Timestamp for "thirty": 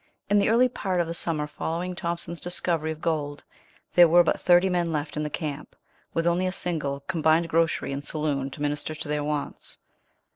4.41-4.67